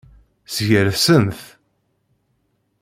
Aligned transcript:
Sgersen-t. 0.55 1.41